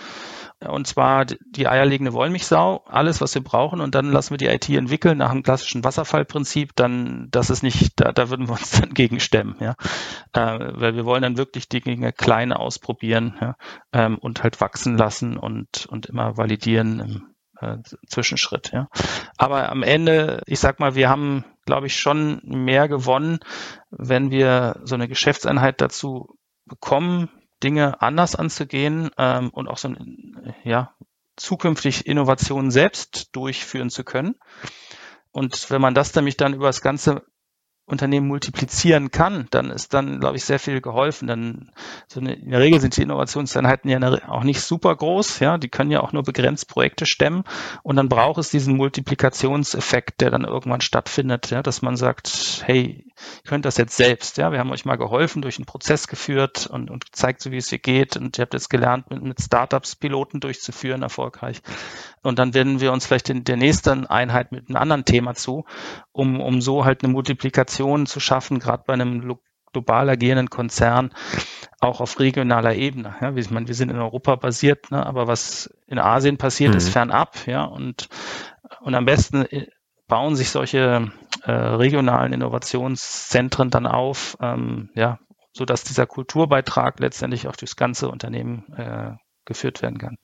[0.67, 4.69] und zwar die eierlegende Wollmilchsau, alles, was wir brauchen, und dann lassen wir die IT
[4.69, 8.93] entwickeln nach dem klassischen Wasserfallprinzip, dann, das ist nicht, da, da würden wir uns dann
[8.93, 9.77] gegen stemmen, ja.
[10.33, 13.57] Äh, weil wir wollen dann wirklich die Dinge klein ausprobieren, ja,
[13.93, 17.79] ähm, und halt wachsen lassen und, und immer validieren im äh,
[18.09, 18.89] Zwischenschritt, ja.
[19.37, 23.41] Aber am Ende, ich sag mal, wir haben glaube ich, schon mehr gewonnen,
[23.91, 27.29] wenn wir so eine Geschäftseinheit dazu bekommen,
[27.63, 29.95] Dinge anders anzugehen ähm, und auch so
[30.65, 30.95] ja,
[31.37, 34.37] zukünftig Innovationen selbst durchführen zu können.
[35.31, 37.27] Und wenn man das nämlich dann über das ganze
[37.89, 41.27] Unternehmen multiplizieren kann, dann ist dann, glaube ich, sehr viel geholfen.
[41.27, 41.71] Dann
[42.07, 43.99] so eine, in der Regel sind die Innovationseinheiten ja
[44.29, 47.45] auch nicht super groß, ja, die können ja auch nur begrenzt Projekte stemmen
[47.83, 53.07] und dann braucht es diesen Multiplikationseffekt, der dann irgendwann stattfindet, ja, dass man sagt, hey,
[53.07, 56.67] ihr könnt das jetzt selbst, ja, wir haben euch mal geholfen, durch einen Prozess geführt
[56.67, 59.41] und, und gezeigt, so wie es hier geht und ihr habt jetzt gelernt, mit, mit
[59.41, 61.63] Startups Piloten durchzuführen, erfolgreich.
[62.23, 65.65] Und dann werden wir uns vielleicht in der nächsten Einheit mit einem anderen Thema zu,
[66.13, 69.39] um, um so halt eine Multiplikation zu schaffen, gerade bei einem
[69.73, 71.13] global agierenden Konzern,
[71.81, 73.15] auch auf regionaler Ebene.
[73.21, 76.79] Ja, ich meine, wir sind in Europa basiert, ne, aber was in Asien passiert, mhm.
[76.79, 78.09] ist fernab, ja, und,
[78.81, 79.67] und am besten äh,
[80.07, 81.13] bauen sich solche
[81.45, 85.19] äh, regionalen Innovationszentren dann auf, ähm, ja,
[85.53, 89.13] so dass dieser Kulturbeitrag letztendlich auch durchs ganze Unternehmen äh,
[89.45, 90.17] geführt werden kann.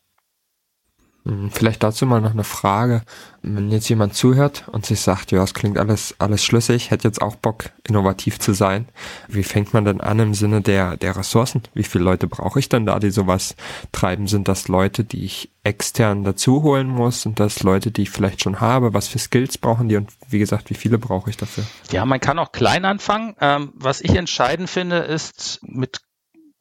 [1.26, 3.02] Hm, vielleicht dazu mal noch eine Frage.
[3.40, 7.22] Wenn jetzt jemand zuhört und sich sagt, ja, es klingt alles, alles schlüssig, hätte jetzt
[7.22, 8.88] auch Bock, innovativ zu sein.
[9.28, 11.62] Wie fängt man denn an im Sinne der, der Ressourcen?
[11.72, 13.56] Wie viele Leute brauche ich denn da, die sowas
[13.90, 14.26] treiben?
[14.26, 17.22] Sind das Leute, die ich extern dazu holen muss?
[17.22, 18.92] Sind das Leute, die ich vielleicht schon habe?
[18.92, 19.96] Was für Skills brauchen die?
[19.96, 21.64] Und wie gesagt, wie viele brauche ich dafür?
[21.90, 23.34] Ja, man kann auch klein anfangen.
[23.40, 26.00] Ähm, was ich entscheidend finde, ist mit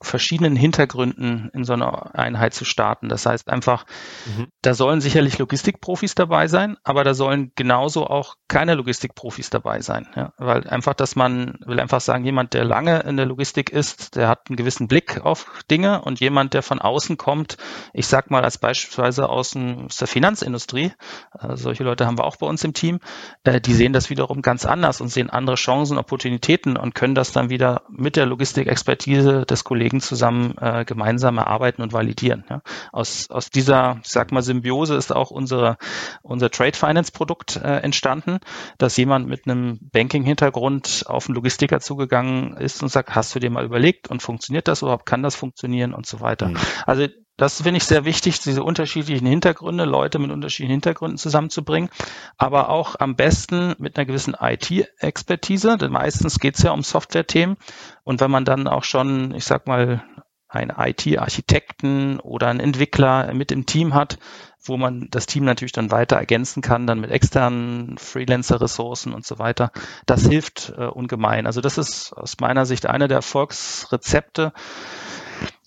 [0.04, 3.10] verschiedenen Hintergründen in so einer Einheit zu starten.
[3.10, 3.86] Das heißt einfach,
[4.26, 4.48] mhm.
[4.62, 10.08] da sollen sicherlich Logistikprofis dabei sein, aber da sollen genauso auch keine Logistikprofis dabei sein.
[10.16, 10.34] Ja?
[10.38, 14.28] Weil einfach, dass man will einfach sagen, jemand, der lange in der Logistik ist, der
[14.28, 17.58] hat einen gewissen Blick auf Dinge und jemand, der von außen kommt,
[17.94, 20.92] ich sag mal als beispielsweise aus der Finanzindustrie,
[21.39, 23.00] äh, solche Leute haben wir auch bei uns im Team,
[23.44, 27.32] äh, die sehen das wiederum ganz anders und sehen andere Chancen, Opportunitäten und können das
[27.32, 32.43] dann wieder mit der Logistikexpertise des Kollegen Kollegen zusammen äh, gemeinsam erarbeiten und validieren.
[32.49, 32.62] Ja.
[32.91, 35.77] Aus, aus dieser, ich sag mal, Symbiose ist auch unsere,
[36.23, 38.39] unser Trade Finance Produkt äh, entstanden,
[38.77, 43.51] dass jemand mit einem Banking-Hintergrund auf einen Logistiker zugegangen ist und sagt, hast du dir
[43.51, 46.49] mal überlegt und funktioniert das überhaupt, kann das funktionieren und so weiter.
[46.49, 46.58] Mhm.
[46.86, 51.89] Also das finde ich sehr wichtig, diese unterschiedlichen Hintergründe, Leute mit unterschiedlichen Hintergründen zusammenzubringen,
[52.38, 57.58] aber auch am besten mit einer gewissen IT-Expertise, denn meistens geht es ja um Software-Themen.
[58.04, 60.04] Und wenn man dann auch schon, ich sag mal,
[60.48, 64.19] einen IT-Architekten oder einen Entwickler mit im Team hat,
[64.62, 69.39] wo man das Team natürlich dann weiter ergänzen kann, dann mit externen Freelancer-Ressourcen und so
[69.39, 69.72] weiter.
[70.06, 71.48] Das hilft äh, ungemein.
[71.48, 74.54] Also das ist aus meiner Sicht einer der Erfolgsrezepte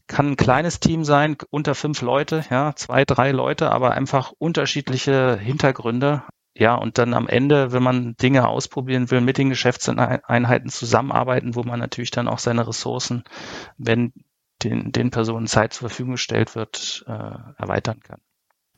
[0.07, 5.37] kann ein kleines Team sein, unter fünf Leute, ja, zwei, drei Leute, aber einfach unterschiedliche
[5.37, 6.23] Hintergründe.
[6.59, 11.63] Ja, und dann am Ende, wenn man Dinge ausprobieren will, mit den Geschäftseinheiten zusammenarbeiten, wo
[11.65, 13.25] man natürlich dann auch seine Ressourcen,
[13.77, 14.13] wenn
[14.63, 18.21] den, den Personen Zeit zur Verfügung gestellt wird, äh, erweitern kann.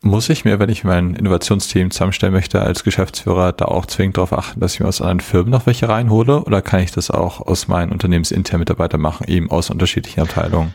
[0.01, 4.33] Muss ich mir, wenn ich mein Innovationsteam zusammenstellen möchte, als Geschäftsführer da auch zwingend darauf
[4.33, 6.45] achten, dass ich mir aus anderen Firmen noch welche reinhole?
[6.45, 10.75] Oder kann ich das auch aus meinen unternehmensinternen Mitarbeitern machen, eben aus unterschiedlichen Abteilungen?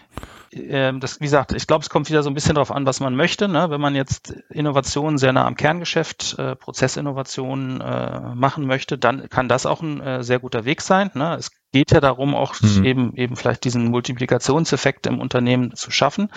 [0.56, 3.00] Ähm, das, wie gesagt, ich glaube, es kommt wieder so ein bisschen darauf an, was
[3.00, 3.48] man möchte.
[3.48, 3.70] Ne?
[3.70, 9.50] Wenn man jetzt Innovationen sehr nah am Kerngeschäft, äh, Prozessinnovationen äh, machen möchte, dann kann
[9.50, 11.12] das auch ein äh, sehr guter Weg sein.
[11.14, 11.36] Ne?
[11.36, 12.86] Es geht ja darum, auch mhm.
[12.86, 16.30] eben, eben vielleicht diesen Multiplikationseffekt im Unternehmen zu schaffen.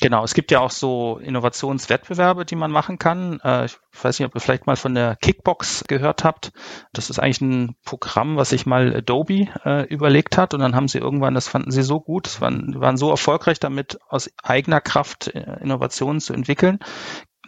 [0.00, 3.40] Genau, es gibt ja auch so Innovationswettbewerbe, die man machen kann.
[3.42, 6.52] Äh, ich weiß nicht, ob ihr vielleicht mal von der Kickbox gehört habt.
[6.92, 10.88] Das ist eigentlich ein Programm, was sich mal Adobe äh, überlegt hat und dann haben
[10.88, 15.28] sie irgendwann, das fanden sie so gut, waren, waren so erfolgreich damit, aus eigener Kraft
[15.28, 16.80] äh, Innovationen zu entwickeln,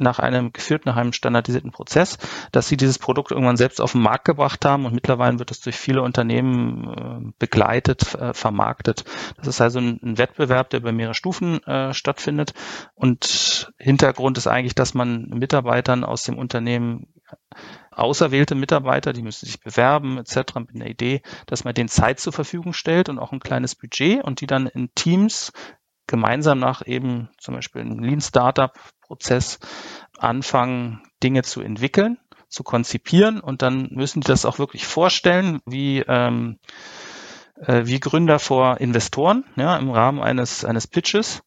[0.01, 2.19] nach einem geführt nach einem standardisierten Prozess,
[2.53, 5.61] dass sie dieses Produkt irgendwann selbst auf den Markt gebracht haben und mittlerweile wird es
[5.61, 9.05] durch viele Unternehmen äh, begleitet, äh, vermarktet.
[9.37, 12.55] Das ist also ein, Wettbewerb, der über mehrere Stufen äh, stattfindet
[12.95, 17.07] und Hintergrund ist eigentlich, dass man Mitarbeitern aus dem Unternehmen
[17.91, 20.55] auserwählte Mitarbeiter, die müssen sich bewerben etc.
[20.57, 24.23] mit einer Idee, dass man denen Zeit zur Verfügung stellt und auch ein kleines Budget
[24.23, 25.53] und die dann in Teams
[26.09, 29.61] gemeinsam nach eben zum Beispiel einem Lean Startup Prozess
[30.19, 32.19] anfangen, Dinge zu entwickeln,
[32.49, 36.59] zu konzipieren und dann müssen die das auch wirklich vorstellen, wie ähm,
[37.55, 41.43] äh, wie Gründer vor Investoren, ja, im Rahmen eines eines Pitches.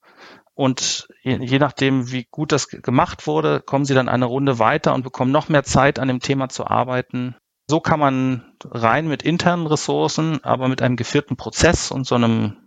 [0.53, 4.93] Und je, je nachdem, wie gut das gemacht wurde, kommen sie dann eine Runde weiter
[4.93, 7.35] und bekommen noch mehr Zeit, an dem Thema zu arbeiten.
[7.67, 12.57] So kann man rein mit internen Ressourcen, aber mit einem geführten Prozess und so einem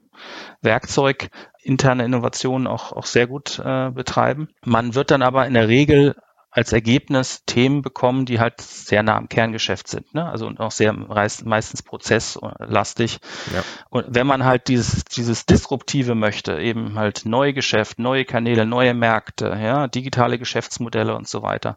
[0.61, 1.31] Werkzeug
[1.62, 4.48] interne Innovationen auch, auch sehr gut äh, betreiben.
[4.64, 6.14] Man wird dann aber in der Regel
[6.54, 10.24] als Ergebnis Themen bekommen, die halt sehr nah am Kerngeschäft sind, ne?
[10.24, 13.18] Also und auch sehr meistens prozesslastig.
[13.52, 13.64] Ja.
[13.90, 18.94] Und wenn man halt dieses, dieses Disruptive möchte, eben halt neue Geschäft, neue Kanäle, neue
[18.94, 21.76] Märkte, ja, digitale Geschäftsmodelle und so weiter,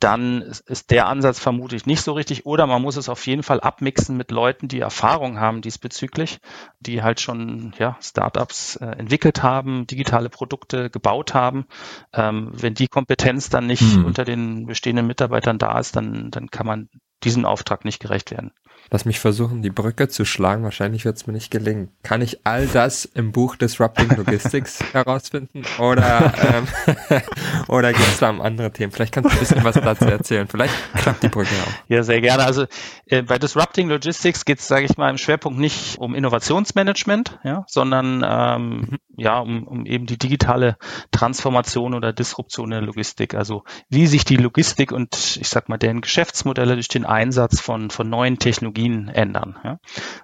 [0.00, 2.44] dann ist der Ansatz vermutlich nicht so richtig.
[2.44, 6.40] Oder man muss es auf jeden Fall abmixen mit Leuten, die Erfahrung haben diesbezüglich,
[6.80, 11.66] die halt schon ja, Startups äh, entwickelt haben, digitale Produkte gebaut haben.
[12.12, 16.50] Ähm, wenn die Kompetenz dann nicht mhm unter den bestehenden Mitarbeitern da ist, dann, dann
[16.50, 16.88] kann man
[17.24, 18.52] diesem Auftrag nicht gerecht werden.
[18.90, 20.64] Lass mich versuchen, die Brücke zu schlagen.
[20.64, 21.90] Wahrscheinlich wird es mir nicht gelingen.
[22.02, 25.62] Kann ich all das im Buch Disrupting Logistics herausfinden?
[25.78, 26.66] Oder, ähm,
[27.68, 28.90] oder gibt es da andere Themen?
[28.90, 30.48] Vielleicht kannst du ein bisschen was dazu erzählen.
[30.48, 31.88] Vielleicht klappt die Brücke auch.
[31.88, 32.44] Ja, sehr gerne.
[32.44, 32.64] Also
[33.06, 37.64] äh, bei Disrupting Logistics geht es, sage ich mal, im Schwerpunkt nicht um Innovationsmanagement, ja,
[37.66, 38.98] sondern ähm, mhm.
[39.18, 40.78] ja, um, um eben die digitale
[41.10, 43.34] Transformation oder Disruption der Logistik.
[43.34, 47.90] Also wie sich die Logistik und ich sag mal deren Geschäftsmodelle durch den Einsatz von,
[47.90, 49.78] von neuen Technologien Technologien ändern ja,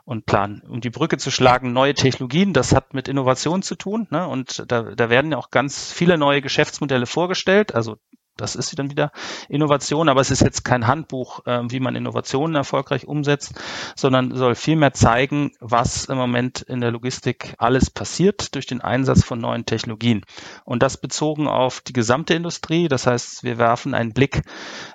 [0.04, 0.62] und planen.
[0.68, 4.06] Um die Brücke zu schlagen, neue Technologien, das hat mit Innovation zu tun.
[4.10, 7.74] Ne, und da, da werden ja auch ganz viele neue Geschäftsmodelle vorgestellt.
[7.74, 7.96] Also
[8.36, 9.12] das ist dann wieder
[9.48, 13.54] Innovation, aber es ist jetzt kein Handbuch, äh, wie man Innovationen erfolgreich umsetzt,
[13.94, 19.24] sondern soll vielmehr zeigen, was im Moment in der Logistik alles passiert durch den Einsatz
[19.24, 20.24] von neuen Technologien.
[20.64, 22.88] Und das bezogen auf die gesamte Industrie.
[22.88, 24.42] Das heißt, wir werfen einen Blick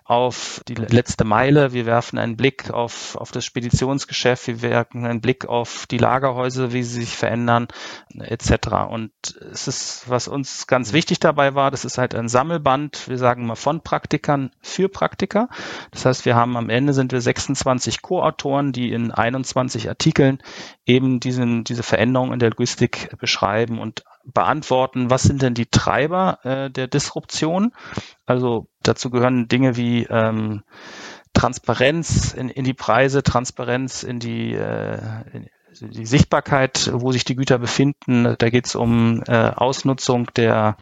[0.04, 5.21] auf die letzte Meile, wir werfen einen Blick auf, auf das Speditionsgeschäft, wir werfen einen
[5.21, 7.67] Blick auf die Lagerhäuser, wie sie sich verändern,
[8.17, 8.89] etc.
[8.89, 9.12] Und
[9.52, 13.08] es ist, was uns ganz wichtig dabei war, das ist halt ein Sammelband.
[13.08, 15.50] Wir sagen wir von Praktikern für Praktiker.
[15.92, 20.39] Das heißt, wir haben am Ende sind wir 26 Co-Autoren, die in 21 Artikeln
[20.88, 26.39] eben diesen, diese Veränderung in der Logistik beschreiben und beantworten, was sind denn die Treiber
[26.42, 27.71] äh, der Disruption?
[28.25, 30.63] Also dazu gehören Dinge wie ähm,
[31.34, 34.98] Transparenz in, in die Preise, Transparenz in die, äh,
[35.34, 35.50] in,
[35.82, 38.36] die Sichtbarkeit, wo sich die Güter befinden.
[38.40, 40.77] Da geht es um äh, Ausnutzung der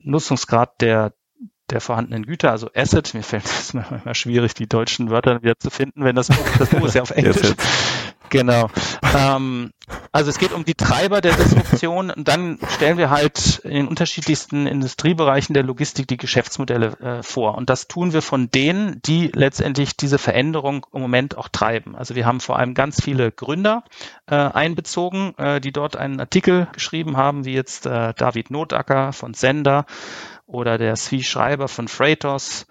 [0.00, 1.12] Nutzungsgrad der
[1.70, 3.14] der vorhandenen Güter, also Asset.
[3.14, 6.70] Mir fällt es manchmal schwierig, die deutschen Wörter wieder zu finden, wenn das Buch, das
[6.70, 7.54] Buch ist ja auf Englisch.
[8.30, 8.68] Genau.
[9.16, 9.72] Ähm,
[10.12, 13.88] also es geht um die Treiber der Disruption und dann stellen wir halt in den
[13.88, 17.56] unterschiedlichsten Industriebereichen der Logistik die Geschäftsmodelle äh, vor.
[17.56, 21.96] Und das tun wir von denen, die letztendlich diese Veränderung im Moment auch treiben.
[21.96, 23.84] Also wir haben vor allem ganz viele Gründer
[24.26, 29.34] äh, einbezogen, äh, die dort einen Artikel geschrieben haben, wie jetzt äh, David Notacker von
[29.34, 29.86] Sender
[30.48, 32.66] oder der Svi Schreiber von Freightos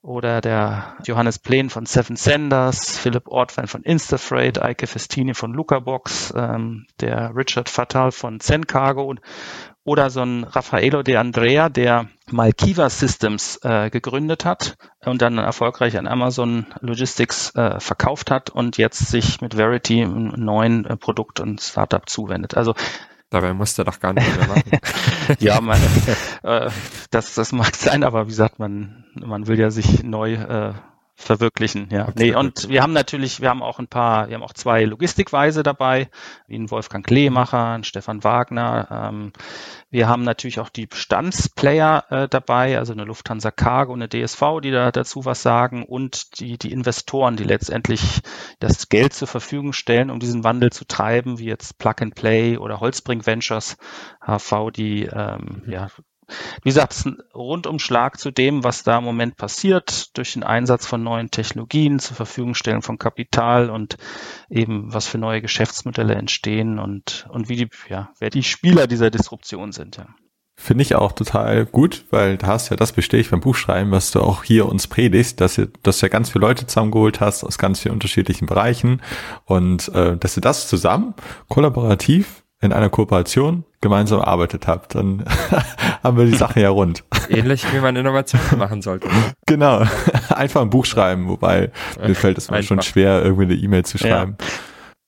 [0.00, 6.32] oder der Johannes Plen von Seven Senders, Philipp Ortwein von Instafreight, Eike Festini von Lucabox,
[6.36, 9.20] ähm, der Richard Fatal von Zen Cargo und,
[9.84, 15.98] oder so ein Raffaello de Andrea, der Malkiva Systems äh, gegründet hat und dann erfolgreich
[15.98, 21.40] an Amazon Logistics äh, verkauft hat und jetzt sich mit Verity einem neuen äh, Produkt
[21.40, 22.56] und Startup zuwendet.
[22.56, 22.74] Also
[23.30, 24.78] Dabei musste er doch gar nicht mehr machen.
[25.38, 25.78] ja, man,
[26.44, 26.70] äh,
[27.10, 30.74] das, das mag sein, aber wie gesagt, man, man will ja sich neu äh,
[31.20, 32.08] verwirklichen, ja.
[32.14, 35.64] Nee, und wir haben natürlich, wir haben auch ein paar, wir haben auch zwei Logistikweise
[35.64, 36.08] dabei,
[36.46, 39.10] wie ein Wolfgang Kleemacher, ein Stefan Wagner.
[39.10, 39.32] Ähm,
[39.90, 44.70] wir haben natürlich auch die Bestandsplayer äh, dabei, also eine Lufthansa Cargo, eine DSV, die
[44.70, 48.20] da dazu was sagen und die, die Investoren, die letztendlich
[48.60, 52.58] das Geld zur Verfügung stellen, um diesen Wandel zu treiben, wie jetzt Plug and Play
[52.58, 53.76] oder Holzbrink Ventures,
[54.24, 55.88] HV, die ähm, ja,
[56.62, 60.42] wie gesagt, es ist ein Rundumschlag zu dem, was da im Moment passiert, durch den
[60.42, 63.96] Einsatz von neuen Technologien, zur Verfügung stellen von Kapital und
[64.50, 69.10] eben was für neue Geschäftsmodelle entstehen und, und wie die, ja, wer die Spieler dieser
[69.10, 70.06] Disruption sind, ja.
[70.60, 74.10] Finde ich auch total gut, weil da hast ja das bestehe ich beim Buchschreiben, was
[74.10, 77.44] du auch hier uns predigst, dass du, dass du ja ganz viele Leute zusammengeholt hast
[77.44, 79.00] aus ganz vielen unterschiedlichen Bereichen
[79.44, 81.14] und äh, dass du das zusammen
[81.48, 85.24] kollaborativ in einer Kooperation gemeinsam arbeitet habt, dann
[86.02, 87.04] haben wir die Sache ja rund.
[87.28, 89.08] Ähnlich wie man Innovationen machen sollte.
[89.46, 89.84] Genau.
[90.30, 91.70] Einfach ein Buch schreiben, wobei
[92.04, 94.36] mir fällt es mir schon schwer, irgendwie eine E-Mail zu schreiben.
[94.40, 94.46] Ja.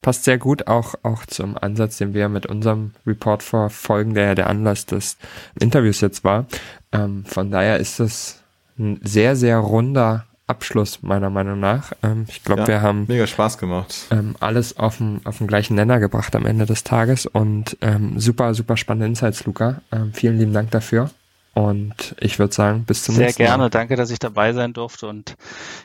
[0.03, 4.35] Passt sehr gut auch, auch zum Ansatz, den wir mit unserem Report verfolgen, der ja
[4.35, 5.19] der Anlass des
[5.61, 6.47] Interviews jetzt war.
[6.93, 8.43] Ähm, von daher ist es
[8.79, 11.93] ein sehr, sehr runder Abschluss, meiner Meinung nach.
[12.03, 14.07] Ähm, ich glaube, ja, wir haben mega Spaß gemacht.
[14.11, 18.19] Ähm, alles auf dem, auf dem gleichen Nenner gebracht am Ende des Tages und ähm,
[18.19, 19.81] super, super spannende Insights, Luca.
[19.93, 21.11] Ähm, vielen lieben Dank dafür.
[21.55, 23.49] Und ich würde sagen, bis zum Sehr nächsten Mal.
[23.49, 25.37] Sehr gerne, danke, dass ich dabei sein durfte und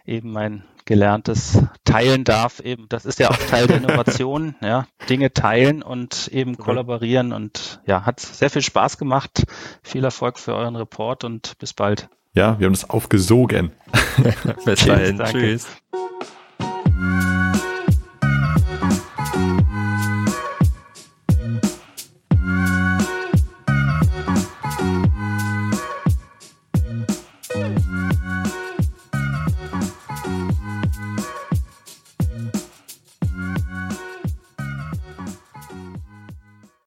[0.06, 2.60] eben mein Gelerntes teilen darf.
[2.60, 7.82] Eben, das ist ja auch Teil der Innovation, ja, Dinge teilen und eben kollaborieren und
[7.88, 9.44] ja, hat sehr viel Spaß gemacht.
[9.82, 12.10] Viel Erfolg für euren Report und bis bald.
[12.36, 13.72] Ja, wir haben das aufgesogen.
[14.66, 15.20] Bis dahin.
[15.20, 15.68] Tschüss.